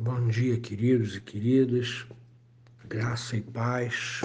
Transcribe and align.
Bom 0.00 0.28
dia, 0.28 0.56
queridos 0.60 1.16
e 1.16 1.20
queridas, 1.20 2.06
graça 2.88 3.36
e 3.36 3.40
paz, 3.40 4.20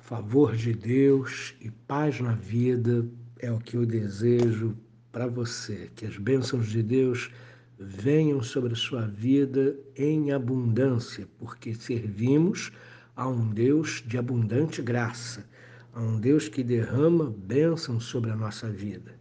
favor 0.00 0.56
de 0.56 0.72
Deus 0.72 1.54
e 1.60 1.70
paz 1.70 2.18
na 2.18 2.32
vida 2.32 3.06
é 3.38 3.52
o 3.52 3.60
que 3.60 3.76
eu 3.76 3.86
desejo 3.86 4.76
para 5.12 5.28
você. 5.28 5.88
Que 5.94 6.06
as 6.06 6.16
bênçãos 6.16 6.66
de 6.66 6.82
Deus 6.82 7.30
venham 7.78 8.42
sobre 8.42 8.72
a 8.72 8.76
sua 8.76 9.06
vida 9.06 9.76
em 9.94 10.32
abundância, 10.32 11.28
porque 11.38 11.72
servimos 11.72 12.72
a 13.14 13.28
um 13.28 13.50
Deus 13.50 14.02
de 14.04 14.18
abundante 14.18 14.82
graça, 14.82 15.48
a 15.92 16.00
um 16.00 16.18
Deus 16.18 16.48
que 16.48 16.64
derrama 16.64 17.32
bênçãos 17.46 18.06
sobre 18.06 18.32
a 18.32 18.36
nossa 18.36 18.68
vida. 18.68 19.14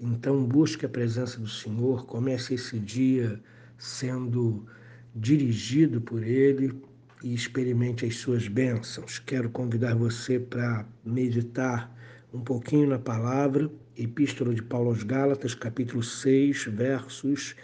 Então, 0.00 0.44
busque 0.44 0.84
a 0.84 0.88
presença 0.88 1.38
do 1.38 1.48
Senhor, 1.48 2.04
comece 2.04 2.54
esse 2.54 2.80
dia 2.80 3.40
sendo 3.78 4.66
dirigido 5.14 6.00
por 6.00 6.22
Ele 6.22 6.80
e 7.22 7.34
experimente 7.34 8.04
as 8.04 8.16
suas 8.16 8.48
bênçãos. 8.48 9.18
Quero 9.18 9.50
convidar 9.50 9.94
você 9.94 10.38
para 10.38 10.86
meditar 11.04 11.94
um 12.32 12.40
pouquinho 12.40 12.88
na 12.88 12.98
palavra, 12.98 13.70
Epístola 13.96 14.54
de 14.54 14.62
Paulo 14.62 14.90
aos 14.90 15.02
Gálatas, 15.02 15.54
capítulo 15.54 16.02
6, 16.02 16.66
versos 16.66 17.54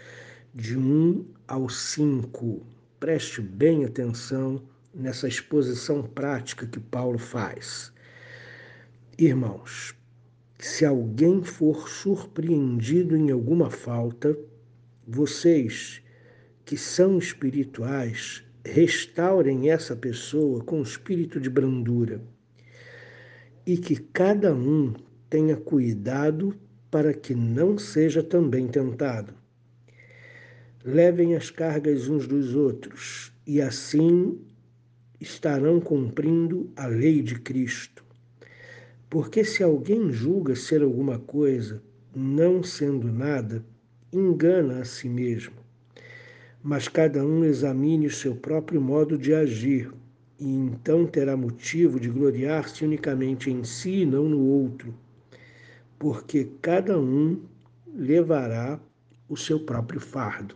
de 0.53 0.77
1 0.77 1.25
ao 1.47 1.69
5. 1.69 2.65
Preste 2.99 3.41
bem 3.41 3.85
atenção 3.85 4.63
nessa 4.93 5.27
exposição 5.27 6.03
prática 6.03 6.65
que 6.65 6.79
Paulo 6.79 7.17
faz. 7.17 7.91
Irmãos, 9.17 9.93
se 10.57 10.85
alguém 10.85 11.43
for 11.43 11.87
surpreendido 11.89 13.15
em 13.15 13.31
alguma 13.31 13.69
falta, 13.69 14.37
vocês 15.07 16.02
que 16.65 16.77
são 16.77 17.17
espirituais, 17.17 18.43
restaurem 18.65 19.69
essa 19.69 19.95
pessoa 19.95 20.63
com 20.63 20.81
espírito 20.81 21.39
de 21.39 21.49
brandura 21.49 22.21
e 23.65 23.77
que 23.77 23.95
cada 23.97 24.53
um 24.53 24.93
tenha 25.29 25.57
cuidado 25.57 26.55
para 26.89 27.13
que 27.13 27.35
não 27.35 27.77
seja 27.77 28.23
também 28.23 28.67
tentado. 28.67 29.33
Levem 30.83 31.35
as 31.35 31.49
cargas 31.49 32.07
uns 32.07 32.27
dos 32.27 32.55
outros 32.55 33.31
e 33.45 33.61
assim 33.61 34.39
estarão 35.19 35.79
cumprindo 35.79 36.71
a 36.75 36.87
lei 36.87 37.21
de 37.21 37.35
Cristo. 37.39 38.03
Porque 39.09 39.43
se 39.43 39.63
alguém 39.63 40.11
julga 40.11 40.55
ser 40.55 40.81
alguma 40.81 41.19
coisa, 41.19 41.81
não 42.15 42.63
sendo 42.63 43.11
nada, 43.11 43.63
engana 44.11 44.79
a 44.79 44.85
si 44.85 45.07
mesmo 45.07 45.62
mas 46.63 46.87
cada 46.87 47.25
um 47.25 47.43
examine 47.43 48.07
o 48.07 48.11
seu 48.11 48.33
próprio 48.37 48.81
modo 48.81 49.17
de 49.17 49.33
agir, 49.33 49.91
e 50.39 50.47
então 50.47 51.05
terá 51.05 51.35
motivo 51.35 51.99
de 51.99 52.09
gloriar-se 52.09 52.85
unicamente 52.85 53.51
em 53.51 53.65
si 53.65 54.01
e 54.01 54.05
não 54.05 54.29
no 54.29 54.39
outro, 54.39 54.93
porque 55.99 56.49
cada 56.61 56.97
um 56.97 57.43
levará 57.93 58.79
o 59.27 59.35
seu 59.35 59.59
próprio 59.59 59.99
fardo. 59.99 60.55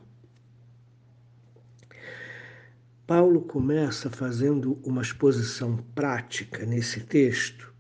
Paulo 3.06 3.42
começa 3.42 4.10
fazendo 4.10 4.80
uma 4.84 5.02
exposição 5.02 5.78
prática 5.96 6.66
nesse 6.66 7.02
texto 7.02 7.74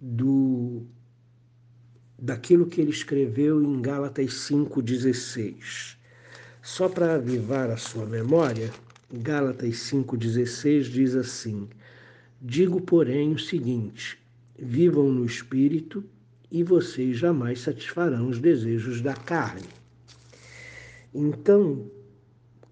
do 0.00 0.86
daquilo 2.18 2.66
que 2.66 2.80
ele 2.80 2.90
escreveu 2.90 3.62
em 3.62 3.80
Gálatas 3.82 4.32
5:16. 4.32 5.95
Só 6.66 6.88
para 6.88 7.14
avivar 7.14 7.70
a 7.70 7.76
sua 7.76 8.04
memória, 8.04 8.72
Gálatas 9.08 9.88
5,16 9.88 10.82
diz 10.90 11.14
assim: 11.14 11.68
Digo, 12.42 12.80
porém, 12.80 13.32
o 13.32 13.38
seguinte: 13.38 14.18
vivam 14.58 15.08
no 15.12 15.24
espírito 15.24 16.02
e 16.50 16.64
vocês 16.64 17.18
jamais 17.18 17.60
satisfarão 17.60 18.28
os 18.28 18.40
desejos 18.40 19.00
da 19.00 19.14
carne. 19.14 19.68
Então, 21.14 21.88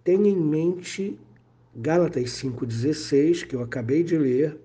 tenha 0.03 0.29
em 0.29 0.41
mente 0.41 1.17
Gálatas 1.77 2.31
5,16, 2.31 3.47
que 3.47 3.55
eu 3.55 3.63
acabei 3.63 4.03
de 4.03 4.19
ler, 4.19 4.59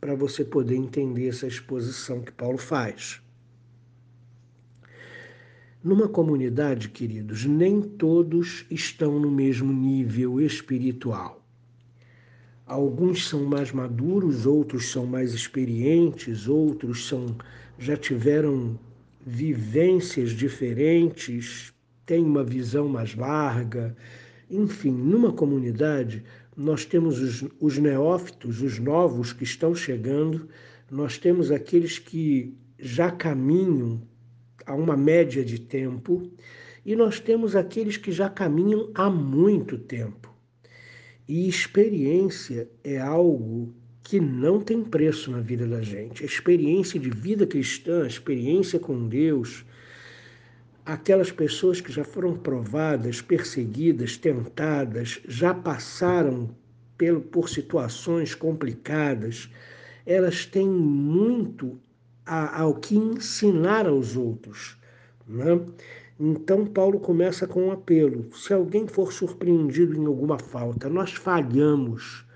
para 0.00 0.14
você 0.14 0.44
poder 0.44 0.76
entender 0.76 1.26
essa 1.26 1.48
exposição 1.48 2.20
que 2.20 2.30
Paulo 2.30 2.58
faz. 2.58 3.20
Numa 5.82 6.08
comunidade, 6.08 6.88
queridos, 6.88 7.44
nem 7.44 7.80
todos 7.80 8.66
estão 8.68 9.20
no 9.20 9.30
mesmo 9.30 9.72
nível 9.72 10.40
espiritual. 10.40 11.40
Alguns 12.66 13.28
são 13.28 13.44
mais 13.44 13.70
maduros, 13.70 14.44
outros 14.44 14.90
são 14.90 15.06
mais 15.06 15.32
experientes, 15.32 16.48
outros 16.48 17.06
são 17.06 17.36
já 17.78 17.96
tiveram 17.96 18.76
vivências 19.24 20.30
diferentes, 20.32 21.72
têm 22.04 22.24
uma 22.24 22.42
visão 22.42 22.88
mais 22.88 23.14
larga. 23.14 23.96
Enfim, 24.50 24.90
numa 24.90 25.32
comunidade, 25.32 26.24
nós 26.56 26.84
temos 26.84 27.20
os, 27.20 27.44
os 27.60 27.78
neófitos, 27.78 28.60
os 28.62 28.80
novos 28.80 29.32
que 29.32 29.44
estão 29.44 29.76
chegando, 29.76 30.48
nós 30.90 31.18
temos 31.18 31.52
aqueles 31.52 32.00
que 32.00 32.52
já 32.80 33.12
caminham 33.12 34.02
a 34.68 34.74
uma 34.74 34.96
média 34.96 35.44
de 35.44 35.58
tempo, 35.58 36.30
e 36.84 36.94
nós 36.94 37.18
temos 37.18 37.56
aqueles 37.56 37.96
que 37.96 38.12
já 38.12 38.28
caminham 38.28 38.90
há 38.94 39.10
muito 39.10 39.78
tempo. 39.78 40.32
E 41.26 41.48
experiência 41.48 42.68
é 42.84 42.98
algo 42.98 43.74
que 44.02 44.20
não 44.20 44.60
tem 44.60 44.82
preço 44.82 45.30
na 45.30 45.40
vida 45.40 45.66
da 45.66 45.82
gente. 45.82 46.22
A 46.22 46.26
experiência 46.26 46.98
de 47.00 47.10
vida 47.10 47.46
cristã, 47.46 48.04
a 48.04 48.06
experiência 48.06 48.78
com 48.78 49.08
Deus, 49.08 49.64
aquelas 50.84 51.30
pessoas 51.30 51.80
que 51.80 51.92
já 51.92 52.04
foram 52.04 52.34
provadas, 52.36 53.20
perseguidas, 53.20 54.16
tentadas, 54.16 55.20
já 55.28 55.52
passaram 55.52 56.48
pelo, 56.96 57.20
por 57.20 57.48
situações 57.48 58.34
complicadas, 58.34 59.50
elas 60.06 60.46
têm 60.46 60.68
muito 60.68 61.78
ao 62.28 62.74
que 62.74 62.96
ensinar 62.96 63.86
aos 63.86 64.16
outros. 64.16 64.76
Né? 65.26 65.60
Então, 66.20 66.66
Paulo 66.66 66.98
começa 66.98 67.46
com 67.46 67.68
um 67.68 67.72
apelo: 67.72 68.28
se 68.34 68.52
alguém 68.52 68.86
for 68.86 69.12
surpreendido 69.12 69.94
em 69.94 70.06
alguma 70.06 70.38
falta, 70.38 70.88
nós 70.88 71.12
falhamos. 71.12 72.26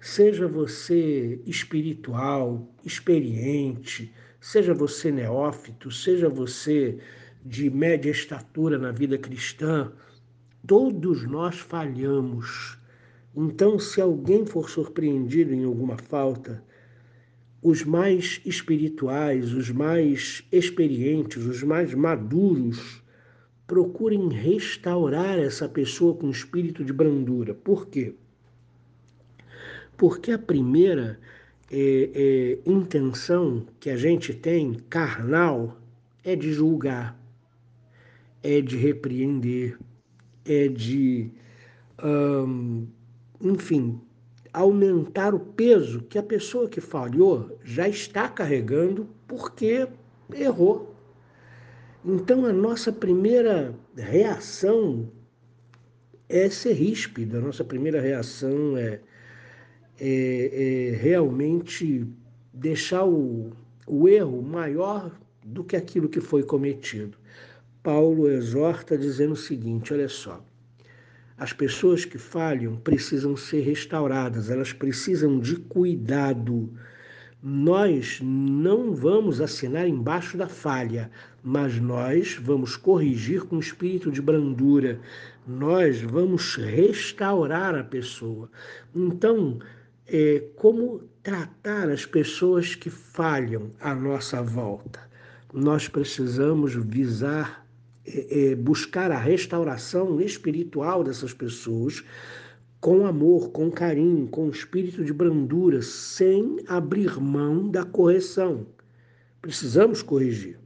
Seja 0.00 0.46
você 0.46 1.40
espiritual, 1.46 2.72
experiente, 2.84 4.14
seja 4.40 4.72
você 4.72 5.10
neófito, 5.10 5.90
seja 5.90 6.28
você 6.28 6.98
de 7.44 7.68
média 7.70 8.10
estatura 8.10 8.78
na 8.78 8.92
vida 8.92 9.18
cristã, 9.18 9.92
todos 10.66 11.26
nós 11.26 11.58
falhamos. 11.58 12.78
Então, 13.34 13.78
se 13.78 14.00
alguém 14.00 14.46
for 14.46 14.68
surpreendido 14.70 15.52
em 15.52 15.64
alguma 15.64 15.96
falta, 15.96 16.62
os 17.62 17.82
mais 17.84 18.40
espirituais, 18.44 19.52
os 19.52 19.70
mais 19.70 20.44
experientes, 20.52 21.44
os 21.44 21.62
mais 21.62 21.94
maduros, 21.94 23.02
procurem 23.66 24.28
restaurar 24.28 25.38
essa 25.38 25.68
pessoa 25.68 26.14
com 26.14 26.30
espírito 26.30 26.84
de 26.84 26.92
brandura. 26.92 27.54
Por 27.54 27.86
quê? 27.86 28.14
Porque 29.96 30.30
a 30.30 30.38
primeira 30.38 31.18
é, 31.70 32.10
é, 32.14 32.70
intenção 32.70 33.66
que 33.80 33.90
a 33.90 33.96
gente 33.96 34.32
tem, 34.32 34.74
carnal, 34.88 35.80
é 36.22 36.36
de 36.36 36.52
julgar, 36.52 37.18
é 38.42 38.60
de 38.60 38.76
repreender, 38.76 39.78
é 40.44 40.68
de, 40.68 41.30
hum, 42.04 42.86
enfim, 43.40 44.00
aumentar 44.56 45.34
o 45.34 45.38
peso 45.38 46.00
que 46.04 46.16
a 46.16 46.22
pessoa 46.22 46.66
que 46.66 46.80
falhou 46.80 47.58
já 47.62 47.86
está 47.86 48.26
carregando 48.26 49.06
porque 49.28 49.86
errou. 50.34 50.94
Então, 52.02 52.46
a 52.46 52.52
nossa 52.54 52.90
primeira 52.90 53.74
reação 53.94 55.10
é 56.26 56.48
ser 56.48 56.72
ríspida, 56.72 57.36
a 57.36 57.40
nossa 57.42 57.62
primeira 57.62 58.00
reação 58.00 58.78
é, 58.78 59.00
é, 60.00 60.88
é 60.90 60.96
realmente 60.96 62.06
deixar 62.50 63.04
o, 63.04 63.50
o 63.86 64.08
erro 64.08 64.40
maior 64.40 65.12
do 65.44 65.62
que 65.64 65.76
aquilo 65.76 66.08
que 66.08 66.20
foi 66.20 66.42
cometido. 66.42 67.18
Paulo 67.82 68.26
exorta 68.26 68.96
dizendo 68.96 69.34
o 69.34 69.36
seguinte: 69.36 69.92
olha 69.92 70.08
só. 70.08 70.42
As 71.38 71.52
pessoas 71.52 72.04
que 72.04 72.16
falham 72.16 72.76
precisam 72.76 73.36
ser 73.36 73.60
restauradas, 73.60 74.50
elas 74.50 74.72
precisam 74.72 75.38
de 75.38 75.56
cuidado. 75.56 76.72
nós 77.42 78.20
não 78.22 78.94
vamos 78.94 79.40
assinar 79.40 79.86
embaixo 79.86 80.36
da 80.36 80.48
falha, 80.48 81.10
mas 81.42 81.78
nós 81.78 82.34
vamos 82.42 82.76
corrigir 82.76 83.44
com 83.44 83.58
espírito 83.58 84.10
de 84.10 84.22
brandura, 84.22 84.98
nós 85.46 86.00
vamos 86.00 86.56
restaurar 86.56 87.74
a 87.74 87.84
pessoa. 87.84 88.50
Então, 88.94 89.58
é, 90.08 90.42
como 90.56 91.02
tratar 91.22 91.90
as 91.90 92.06
pessoas 92.06 92.74
que 92.74 92.88
falham 92.88 93.72
à 93.80 93.94
nossa 93.94 94.42
volta? 94.42 95.00
Nós 95.52 95.88
precisamos 95.88 96.74
visar, 96.74 97.65
é, 98.06 98.50
é, 98.50 98.54
buscar 98.54 99.10
a 99.10 99.18
restauração 99.18 100.20
espiritual 100.20 101.02
dessas 101.02 101.32
pessoas 101.32 102.04
com 102.80 103.04
amor, 103.04 103.50
com 103.50 103.70
carinho, 103.70 104.28
com 104.28 104.48
espírito 104.48 105.04
de 105.04 105.12
brandura, 105.12 105.82
sem 105.82 106.58
abrir 106.68 107.20
mão 107.20 107.68
da 107.68 107.84
correção. 107.84 108.66
Precisamos 109.42 110.02
corrigir. 110.02 110.58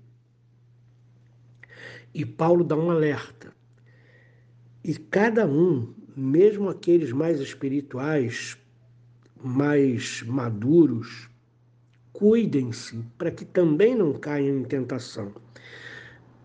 E 2.13 2.27
Paulo 2.27 2.63
dá 2.63 2.77
um 2.77 2.91
alerta. 2.91 3.53
E 4.85 4.95
cada 4.95 5.47
um, 5.47 5.95
mesmo 6.17 6.69
aqueles 6.69 7.13
mais 7.13 7.41
espirituais, 7.41 8.59
mais 9.43 10.23
maduros, 10.23 11.31
cuidem-se 12.13 12.99
para 13.17 13.31
que 13.31 13.47
também 13.47 13.95
não 13.95 14.13
caiam 14.13 14.59
em 14.59 14.65
tentação. 14.65 15.33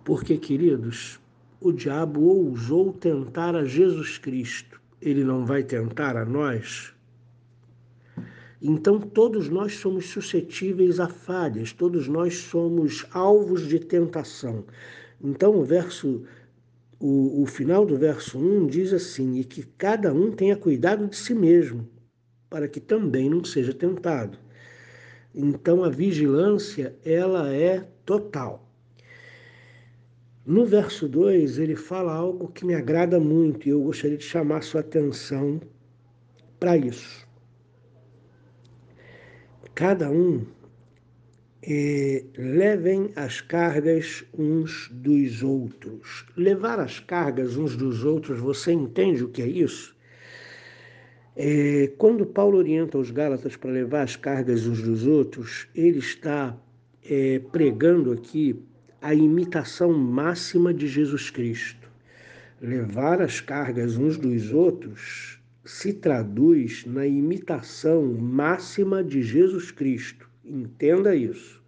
Porque, 0.06 0.38
queridos, 0.38 1.19
o 1.60 1.74
diabo 1.74 2.22
ousou 2.22 2.94
tentar 2.94 3.56
a 3.56 3.66
Jesus 3.66 4.18
Cristo 4.18 4.80
ele 5.06 5.24
não 5.24 5.46
vai 5.46 5.63
tentar 5.63 6.18
a 6.18 6.25
nós? 6.25 6.92
Então, 8.60 9.00
todos 9.00 9.50
nós 9.50 9.75
somos 9.75 10.07
suscetíveis 10.07 11.00
a 11.00 11.07
falhas, 11.07 11.72
todos 11.72 12.07
nós 12.07 12.38
somos 12.38 13.06
alvos 13.12 13.68
de 13.68 13.80
tentação. 13.80 14.66
Então, 15.22 15.56
o 15.56 15.63
verso, 15.63 16.24
o, 17.00 17.44
o 17.44 17.46
final 17.46 17.86
do 17.86 17.96
verso 17.96 18.40
1 18.40 18.66
diz 18.66 18.94
assim: 18.94 19.38
e 19.38 19.44
que 19.44 19.63
cada 19.78 20.12
um 20.12 20.31
tenha 20.31 20.56
cuidado 20.56 21.07
de 21.07 21.16
si 21.16 21.36
mesmo, 21.36 21.88
para 22.50 22.68
que 22.68 22.80
também 22.80 23.30
não 23.30 23.44
seja 23.44 23.74
tentado. 23.74 24.40
Então, 25.36 25.84
a 25.84 25.90
vigilância, 25.90 26.96
ela 27.04 27.54
é 27.54 27.88
total. 28.04 28.65
No 30.45 30.63
verso 30.63 31.09
2, 31.09 31.57
ele 31.57 31.75
fala 31.75 32.13
algo 32.13 32.50
que 32.50 32.63
me 32.63 32.75
agrada 32.75 33.19
muito 33.19 33.68
e 33.68 33.71
eu 33.71 33.81
gostaria 33.81 34.15
de 34.15 34.24
chamar 34.24 34.62
sua 34.62 34.81
atenção 34.81 35.59
para 36.59 36.77
isso. 36.77 37.27
Cada 39.74 40.12
um 40.12 40.45
é, 41.63 42.24
levem 42.38 43.12
as 43.15 43.42
cargas 43.42 44.24
uns 44.38 44.88
dos 44.94 45.42
outros. 45.42 46.27
Levar 46.38 46.80
as 46.80 47.00
cargas 47.00 47.57
uns 47.57 47.75
dos 47.75 48.03
outros, 48.03 48.39
você 48.39 48.71
entende 48.71 49.24
o 49.24 49.30
que 49.30 49.42
é 49.42 49.47
isso? 49.47 49.95
É, 51.36 51.92
quando 51.97 52.24
Paulo 52.24 52.59
orienta 52.59 53.00
os 53.00 53.09
Gálatas 53.09 53.56
para 53.56 53.71
levar 53.71 54.03
as 54.03 54.15
cargas 54.15 54.68
uns 54.68 54.80
dos 54.80 55.07
outros, 55.07 55.68
ele 55.74 55.97
está 55.97 56.56
é, 57.03 57.39
pregando 57.51 58.12
aqui 58.12 58.63
a 59.06 59.13
imitação 59.13 59.94
máxima 59.94 60.74
de 60.74 60.88
Jesus 60.88 61.30
Cristo. 61.30 61.88
Levar 62.60 63.22
as 63.22 63.40
cargas 63.40 63.98
uns 63.98 64.18
dos 64.18 64.52
outros 64.52 65.40
se 65.63 65.94
traduz 65.94 66.84
na 66.88 67.06
imitação 67.06 68.04
máxima 68.16 69.04
de 69.04 69.22
Jesus 69.22 69.69
Cristo. 69.69 70.28
Entenda 70.44 71.16
isso. 71.16 71.62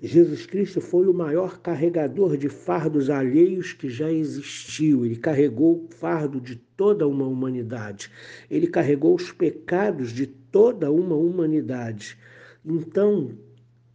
Jesus 0.00 0.46
Cristo 0.46 0.80
foi 0.80 1.08
o 1.08 1.12
maior 1.12 1.58
carregador 1.58 2.36
de 2.36 2.48
fardos 2.48 3.10
alheios 3.10 3.72
que 3.72 3.90
já 3.90 4.08
existiu. 4.08 5.04
Ele 5.04 5.16
carregou 5.16 5.86
o 5.86 5.88
fardo 5.92 6.40
de 6.40 6.54
toda 6.54 7.04
uma 7.08 7.26
humanidade. 7.26 8.12
Ele 8.48 8.68
carregou 8.68 9.16
os 9.16 9.32
pecados 9.32 10.12
de 10.12 10.28
toda 10.28 10.88
uma 10.88 11.16
humanidade. 11.16 12.16
Então, 12.64 13.36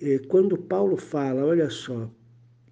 eh, 0.02 0.20
quando 0.28 0.58
Paulo 0.58 0.98
fala, 0.98 1.46
olha 1.46 1.70
só, 1.70 2.12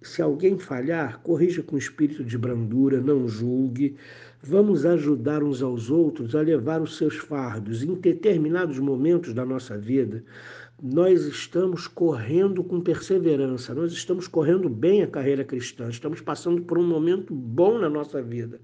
se 0.06 0.22
alguém 0.22 0.56
falhar, 0.58 1.20
corrija 1.22 1.62
com 1.62 1.76
espírito 1.76 2.24
de 2.24 2.38
brandura, 2.38 3.00
não 3.00 3.28
julgue. 3.28 3.96
Vamos 4.42 4.86
ajudar 4.86 5.42
uns 5.42 5.62
aos 5.62 5.90
outros 5.90 6.34
a 6.34 6.40
levar 6.40 6.80
os 6.80 6.96
seus 6.96 7.16
fardos. 7.16 7.82
Em 7.82 7.94
determinados 7.94 8.78
momentos 8.78 9.34
da 9.34 9.44
nossa 9.44 9.76
vida, 9.76 10.22
nós 10.82 11.24
estamos 11.24 11.88
correndo 11.88 12.62
com 12.62 12.80
perseverança, 12.80 13.74
nós 13.74 13.92
estamos 13.92 14.28
correndo 14.28 14.68
bem 14.68 15.02
a 15.02 15.06
carreira 15.06 15.42
cristã, 15.42 15.88
estamos 15.88 16.20
passando 16.20 16.62
por 16.62 16.78
um 16.78 16.86
momento 16.86 17.34
bom 17.34 17.78
na 17.78 17.88
nossa 17.88 18.22
vida. 18.22 18.60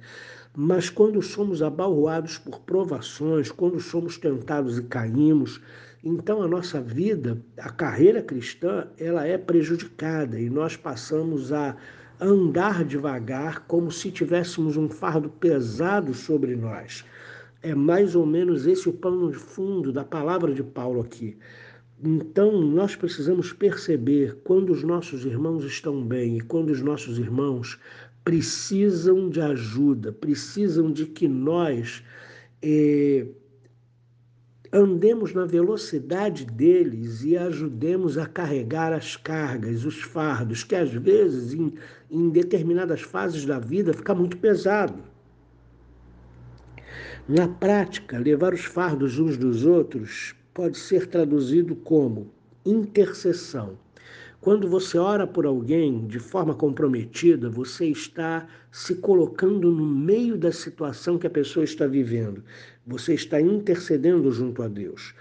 Mas 0.54 0.90
quando 0.90 1.22
somos 1.22 1.62
abalroados 1.62 2.36
por 2.36 2.60
provações, 2.60 3.50
quando 3.50 3.80
somos 3.80 4.18
tentados 4.18 4.78
e 4.78 4.82
caímos, 4.82 5.60
então 6.04 6.42
a 6.42 6.48
nossa 6.48 6.78
vida, 6.78 7.42
a 7.56 7.70
carreira 7.70 8.22
cristã, 8.22 8.86
ela 8.98 9.26
é 9.26 9.38
prejudicada 9.38 10.38
e 10.38 10.50
nós 10.50 10.76
passamos 10.76 11.52
a 11.52 11.74
andar 12.20 12.84
devagar 12.84 13.66
como 13.66 13.90
se 13.90 14.10
tivéssemos 14.10 14.76
um 14.76 14.88
fardo 14.90 15.30
pesado 15.30 16.12
sobre 16.12 16.54
nós. 16.54 17.04
É 17.62 17.74
mais 17.74 18.14
ou 18.14 18.26
menos 18.26 18.66
esse 18.66 18.88
o 18.88 18.92
pano 18.92 19.30
de 19.30 19.38
fundo 19.38 19.90
da 19.90 20.04
palavra 20.04 20.52
de 20.52 20.62
Paulo 20.62 21.00
aqui. 21.00 21.38
Então, 22.04 22.60
nós 22.60 22.96
precisamos 22.96 23.52
perceber 23.52 24.36
quando 24.42 24.70
os 24.70 24.82
nossos 24.82 25.24
irmãos 25.24 25.64
estão 25.64 26.04
bem 26.04 26.38
e 26.38 26.40
quando 26.40 26.70
os 26.70 26.82
nossos 26.82 27.16
irmãos 27.16 27.78
precisam 28.24 29.28
de 29.28 29.40
ajuda, 29.40 30.12
precisam 30.12 30.90
de 30.92 31.06
que 31.06 31.26
nós 31.26 32.02
eh, 32.62 33.26
andemos 34.72 35.34
na 35.34 35.44
velocidade 35.44 36.46
deles 36.46 37.22
e 37.22 37.36
ajudemos 37.36 38.16
a 38.16 38.26
carregar 38.26 38.92
as 38.92 39.16
cargas, 39.16 39.84
os 39.84 40.00
fardos, 40.00 40.64
que 40.64 40.74
às 40.74 40.90
vezes, 40.92 41.52
em, 41.52 41.74
em 42.10 42.30
determinadas 42.30 43.02
fases 43.02 43.44
da 43.44 43.58
vida, 43.58 43.92
fica 43.92 44.14
muito 44.14 44.36
pesado. 44.38 45.02
Na 47.28 47.46
prática, 47.46 48.18
levar 48.18 48.54
os 48.54 48.64
fardos 48.64 49.18
uns 49.18 49.36
dos 49.36 49.64
outros 49.64 50.34
pode 50.54 50.78
ser 50.78 51.06
traduzido 51.06 51.76
como 51.76 52.32
intercessão. 52.64 53.78
Quando 54.42 54.66
você 54.66 54.98
ora 54.98 55.24
por 55.24 55.46
alguém 55.46 56.04
de 56.04 56.18
forma 56.18 56.52
comprometida, 56.52 57.48
você 57.48 57.86
está 57.86 58.48
se 58.72 58.96
colocando 58.96 59.70
no 59.70 59.86
meio 59.86 60.36
da 60.36 60.50
situação 60.50 61.16
que 61.16 61.28
a 61.28 61.30
pessoa 61.30 61.62
está 61.62 61.86
vivendo. 61.86 62.42
Você 62.84 63.14
está 63.14 63.40
intercedendo 63.40 64.32
junto 64.32 64.60
a 64.60 64.66
Deus. 64.66 65.14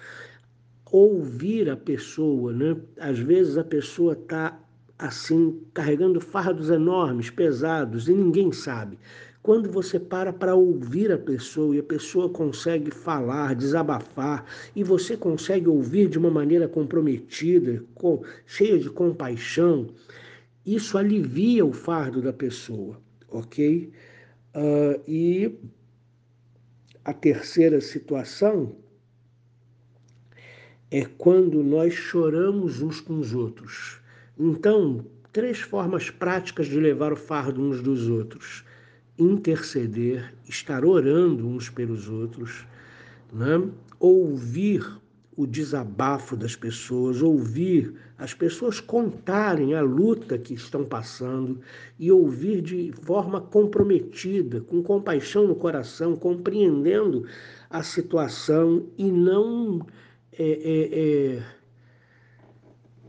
Ouvir 0.91 1.69
a 1.69 1.77
pessoa, 1.77 2.51
né? 2.51 2.75
Às 2.99 3.19
vezes 3.19 3.59
a 3.59 3.63
pessoa 3.63 4.13
está 4.13 4.59
assim 4.97 5.61
carregando 5.71 6.19
fardos 6.19 6.71
enormes, 6.71 7.29
pesados 7.29 8.09
e 8.09 8.13
ninguém 8.15 8.51
sabe. 8.51 8.97
Quando 9.43 9.71
você 9.71 9.99
para 9.99 10.31
para 10.31 10.53
ouvir 10.53 11.11
a 11.11 11.17
pessoa 11.17 11.75
e 11.75 11.79
a 11.79 11.83
pessoa 11.83 12.29
consegue 12.29 12.91
falar, 12.91 13.55
desabafar, 13.55 14.45
e 14.75 14.83
você 14.83 15.17
consegue 15.17 15.67
ouvir 15.67 16.07
de 16.07 16.19
uma 16.19 16.29
maneira 16.29 16.67
comprometida, 16.67 17.83
com, 17.95 18.23
cheia 18.45 18.77
de 18.77 18.89
compaixão, 18.89 19.87
isso 20.63 20.95
alivia 20.95 21.65
o 21.65 21.73
fardo 21.73 22.21
da 22.21 22.31
pessoa, 22.31 23.01
ok? 23.29 23.91
Uh, 24.55 25.01
e 25.07 25.57
a 27.03 27.11
terceira 27.11 27.81
situação 27.81 28.75
é 30.91 31.03
quando 31.17 31.63
nós 31.63 31.95
choramos 31.95 32.79
uns 32.83 32.99
com 32.99 33.17
os 33.17 33.33
outros. 33.33 33.99
Então, 34.37 35.03
três 35.33 35.61
formas 35.61 36.11
práticas 36.11 36.67
de 36.67 36.79
levar 36.79 37.11
o 37.11 37.15
fardo 37.15 37.59
uns 37.59 37.81
dos 37.81 38.07
outros 38.07 38.69
interceder, 39.21 40.33
estar 40.47 40.83
orando 40.83 41.47
uns 41.47 41.69
pelos 41.69 42.09
outros, 42.09 42.65
né? 43.31 43.61
ouvir 43.99 44.85
o 45.35 45.47
desabafo 45.47 46.35
das 46.35 46.55
pessoas, 46.55 47.21
ouvir 47.21 47.93
as 48.17 48.33
pessoas 48.33 48.79
contarem 48.79 49.73
a 49.73 49.81
luta 49.81 50.37
que 50.37 50.53
estão 50.53 50.83
passando 50.83 51.59
e 51.97 52.11
ouvir 52.11 52.61
de 52.61 52.91
forma 53.03 53.39
comprometida, 53.39 54.61
com 54.61 54.83
compaixão 54.83 55.47
no 55.47 55.55
coração, 55.55 56.15
compreendendo 56.15 57.25
a 57.69 57.81
situação 57.81 58.85
e 58.97 59.09
não 59.11 59.85
é, 60.33 60.43
é, 60.43 60.99
é, 61.37 61.43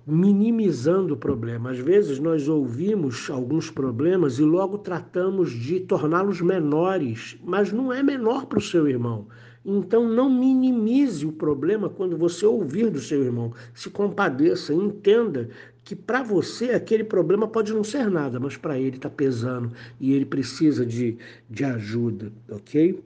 minimizando 0.06 1.14
o 1.14 1.16
problema. 1.16 1.70
Às 1.70 1.78
vezes 1.78 2.18
nós 2.18 2.48
ouvimos 2.48 3.30
alguns 3.30 3.70
problemas 3.70 4.38
e 4.38 4.42
logo 4.42 4.78
tratamos 4.78 5.50
de 5.52 5.80
torná-los 5.80 6.40
menores, 6.40 7.38
mas 7.44 7.72
não 7.72 7.92
é 7.92 8.02
menor 8.02 8.46
para 8.46 8.58
o 8.58 8.62
seu 8.62 8.88
irmão. 8.88 9.26
Então 9.64 10.08
não 10.08 10.28
minimize 10.28 11.24
o 11.24 11.32
problema 11.32 11.88
quando 11.88 12.16
você 12.16 12.44
ouvir 12.44 12.90
do 12.90 12.98
seu 12.98 13.22
irmão. 13.22 13.52
Se 13.72 13.90
compadeça, 13.90 14.74
entenda 14.74 15.48
que 15.84 15.94
para 15.94 16.22
você 16.22 16.70
aquele 16.70 17.04
problema 17.04 17.46
pode 17.46 17.72
não 17.72 17.84
ser 17.84 18.10
nada, 18.10 18.40
mas 18.40 18.56
para 18.56 18.78
ele 18.78 18.96
está 18.96 19.10
pesando 19.10 19.72
e 20.00 20.12
ele 20.12 20.24
precisa 20.24 20.84
de, 20.84 21.16
de 21.48 21.64
ajuda, 21.64 22.32
ok? 22.50 23.02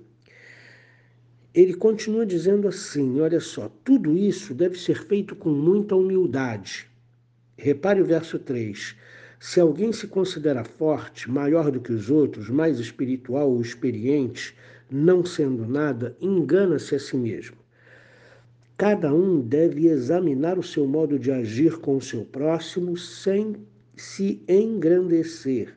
Ele 1.57 1.73
continua 1.73 2.27
dizendo 2.27 2.69
assim: 2.69 3.19
olha 3.19 3.41
só, 3.41 3.71
tudo 3.83 4.15
isso 4.15 4.53
deve 4.53 4.79
ser 4.79 5.07
feito 5.07 5.35
com 5.35 5.49
muita 5.49 5.97
humildade. 5.97 6.87
Repare 7.57 8.03
o 8.03 8.05
verso 8.05 8.39
3. 8.39 8.95
Se 9.41 9.59
alguém 9.59 9.91
se 9.91 10.07
considera 10.07 10.65
forte, 10.65 11.31
maior 11.31 11.71
do 11.71 11.81
que 11.81 11.95
os 11.95 12.11
outros, 12.11 12.51
mais 12.51 12.79
espiritual 12.79 13.51
ou 13.51 13.63
experiente, 13.63 14.55
não 14.91 15.25
sendo 15.25 15.67
nada, 15.67 16.15
engana-se 16.21 16.95
a 16.95 16.99
si 17.01 17.17
mesmo. 17.17 17.57
Cada 18.77 19.15
um 19.15 19.41
deve 19.41 19.87
examinar 19.87 20.59
o 20.59 20.63
seu 20.63 20.87
modo 20.87 21.19
de 21.19 21.33
agir 21.33 21.79
com 21.79 21.97
o 21.97 22.03
seu 22.03 22.23
próximo 22.27 22.99
sem 22.99 23.57
se 23.97 24.43
engrandecer 24.47 25.75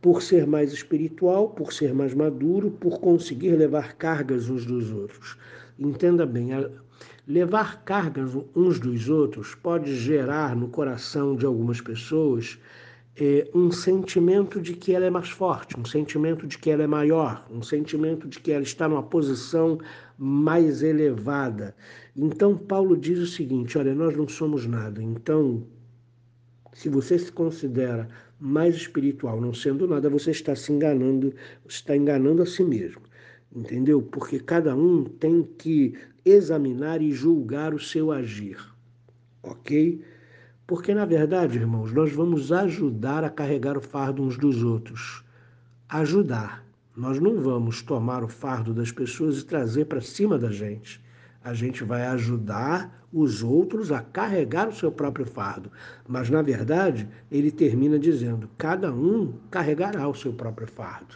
por 0.00 0.22
ser 0.22 0.46
mais 0.46 0.72
espiritual, 0.72 1.50
por 1.50 1.72
ser 1.72 1.92
mais 1.92 2.14
maduro, 2.14 2.70
por 2.70 3.00
conseguir 3.00 3.52
levar 3.52 3.94
cargas 3.96 4.48
uns 4.48 4.64
dos 4.64 4.90
outros. 4.90 5.36
Entenda 5.78 6.24
bem, 6.24 6.50
levar 7.26 7.84
cargas 7.84 8.30
uns 8.56 8.80
dos 8.80 9.08
outros 9.08 9.54
pode 9.54 9.94
gerar 9.96 10.56
no 10.56 10.68
coração 10.68 11.36
de 11.36 11.44
algumas 11.44 11.80
pessoas 11.80 12.58
é, 13.16 13.48
um 13.54 13.70
sentimento 13.70 14.60
de 14.60 14.72
que 14.72 14.94
ela 14.94 15.04
é 15.04 15.10
mais 15.10 15.28
forte, 15.28 15.78
um 15.78 15.84
sentimento 15.84 16.46
de 16.46 16.56
que 16.56 16.70
ela 16.70 16.82
é 16.82 16.86
maior, 16.86 17.46
um 17.50 17.62
sentimento 17.62 18.26
de 18.26 18.40
que 18.40 18.50
ela 18.50 18.62
está 18.62 18.88
numa 18.88 19.02
posição 19.02 19.78
mais 20.16 20.82
elevada. 20.82 21.74
Então, 22.16 22.56
Paulo 22.56 22.96
diz 22.96 23.18
o 23.18 23.26
seguinte: 23.26 23.76
olha, 23.76 23.94
nós 23.94 24.16
não 24.16 24.26
somos 24.26 24.66
nada. 24.66 25.02
Então, 25.02 25.62
se 26.72 26.88
você 26.88 27.18
se 27.18 27.30
considera 27.32 28.08
mais 28.38 28.74
espiritual, 28.74 29.40
não 29.40 29.52
sendo 29.52 29.86
nada, 29.86 30.08
você 30.08 30.30
está 30.30 30.54
se 30.54 30.72
enganando, 30.72 31.34
está 31.68 31.96
enganando 31.96 32.42
a 32.42 32.46
si 32.46 32.64
mesmo. 32.64 33.02
Entendeu? 33.54 34.00
Porque 34.00 34.38
cada 34.38 34.74
um 34.74 35.04
tem 35.04 35.42
que 35.42 35.94
examinar 36.24 37.02
e 37.02 37.10
julgar 37.12 37.74
o 37.74 37.78
seu 37.78 38.12
agir. 38.12 38.56
OK? 39.42 40.00
Porque 40.66 40.94
na 40.94 41.04
verdade, 41.04 41.58
irmãos, 41.58 41.92
nós 41.92 42.12
vamos 42.12 42.52
ajudar 42.52 43.24
a 43.24 43.30
carregar 43.30 43.76
o 43.76 43.80
fardo 43.80 44.22
uns 44.22 44.38
dos 44.38 44.62
outros. 44.62 45.24
Ajudar. 45.88 46.64
Nós 46.96 47.18
não 47.18 47.40
vamos 47.40 47.82
tomar 47.82 48.22
o 48.22 48.28
fardo 48.28 48.72
das 48.72 48.92
pessoas 48.92 49.40
e 49.40 49.46
trazer 49.46 49.86
para 49.86 50.00
cima 50.00 50.38
da 50.38 50.50
gente 50.50 51.00
a 51.42 51.54
gente 51.54 51.82
vai 51.84 52.02
ajudar 52.06 53.06
os 53.12 53.42
outros 53.42 53.90
a 53.90 54.00
carregar 54.00 54.68
o 54.68 54.74
seu 54.74 54.92
próprio 54.92 55.26
fardo. 55.26 55.70
Mas, 56.06 56.30
na 56.30 56.42
verdade, 56.42 57.08
ele 57.30 57.50
termina 57.50 57.98
dizendo: 57.98 58.48
cada 58.58 58.92
um 58.92 59.32
carregará 59.50 60.06
o 60.08 60.14
seu 60.14 60.32
próprio 60.32 60.66
fardo. 60.66 61.14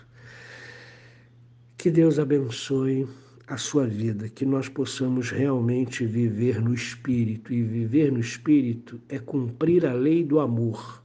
Que 1.77 1.91
Deus 1.91 2.19
abençoe 2.19 3.07
a 3.47 3.59
sua 3.59 3.87
vida, 3.87 4.29
que 4.29 4.47
nós 4.47 4.69
possamos 4.69 5.31
realmente 5.31 6.07
viver 6.07 6.61
no 6.61 6.73
Espírito. 6.73 7.53
E 7.53 7.63
viver 7.63 8.11
no 8.11 8.19
Espírito 8.19 9.01
é 9.09 9.19
cumprir 9.19 9.87
a 9.87 9.93
lei 9.93 10.25
do 10.25 10.41
amor. 10.41 11.03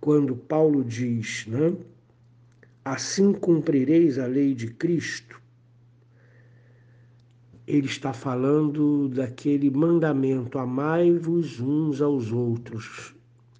Quando 0.00 0.36
Paulo 0.36 0.84
diz, 0.84 1.46
né? 1.46 1.72
Assim 2.84 3.32
cumprireis 3.32 4.18
a 4.18 4.26
lei 4.26 4.54
de 4.54 4.66
Cristo 4.66 5.40
ele 7.66 7.86
está 7.86 8.12
falando 8.12 9.08
daquele 9.08 9.70
mandamento: 9.70 10.58
amai-vos 10.58 11.60
uns 11.60 12.00
aos 12.00 12.30
outros. 12.30 13.14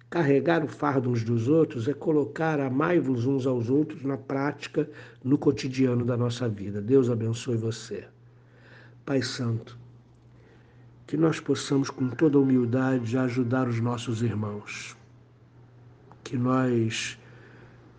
Carregar 0.09 0.63
o 0.63 0.67
fardo 0.67 1.09
uns 1.09 1.23
dos 1.23 1.47
outros 1.47 1.87
é 1.87 1.93
colocar 1.93 2.59
amai-vos 2.59 3.25
uns 3.25 3.45
aos 3.45 3.69
outros 3.69 4.03
na 4.03 4.15
prática, 4.15 4.89
no 5.23 5.37
cotidiano 5.37 6.05
da 6.05 6.15
nossa 6.15 6.47
vida. 6.47 6.81
Deus 6.81 7.09
abençoe 7.09 7.57
você. 7.57 8.07
Pai 9.03 9.21
Santo, 9.21 9.77
que 11.05 11.17
nós 11.17 11.39
possamos 11.39 11.89
com 11.89 12.07
toda 12.07 12.39
humildade 12.39 13.17
ajudar 13.17 13.67
os 13.67 13.79
nossos 13.79 14.21
irmãos. 14.21 14.95
Que 16.23 16.37
nós 16.37 17.19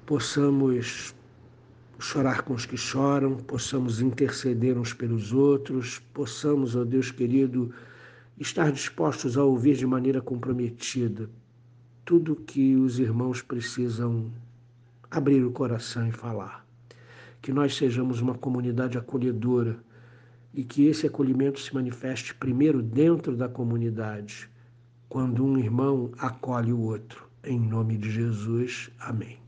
possamos 0.07 1.15
chorar 1.99 2.43
com 2.43 2.55
os 2.55 2.67
que 2.67 2.77
choram, 2.77 3.37
possamos 3.37 4.01
interceder 4.01 4.79
uns 4.79 4.93
pelos 4.93 5.33
outros, 5.33 5.99
possamos, 6.13 6.77
ó 6.77 6.85
Deus 6.85 7.11
querido, 7.11 7.73
estar 8.39 8.71
dispostos 8.71 9.37
a 9.37 9.45
ouvir 9.45 9.77
de 9.77 9.87
maneira 9.87 10.21
comprometida 10.21 11.29
tudo 12.07 12.37
que 12.37 12.77
os 12.77 13.01
irmãos 13.01 13.43
precisam 13.43 14.31
abrir 15.11 15.45
o 15.45 15.51
coração 15.51 16.07
e 16.07 16.13
falar. 16.13 16.65
Que 17.43 17.53
nós 17.53 17.77
sejamos 17.77 18.21
uma 18.21 18.35
comunidade 18.35 18.97
acolhedora 18.97 19.77
e 20.55 20.63
que 20.63 20.87
esse 20.87 21.09
acolhimento 21.09 21.59
se 21.59 21.75
manifeste 21.75 22.33
primeiro 22.33 22.81
dentro 22.81 23.37
da 23.37 23.49
comunidade, 23.49 24.49
quando 25.09 25.45
um 25.45 25.59
irmão 25.59 26.13
acolhe 26.17 26.73
o 26.73 26.81
outro. 26.81 27.27
Em 27.43 27.59
nome 27.59 27.99
de 27.99 28.09
Jesus. 28.09 28.89
Amém. 29.01 29.46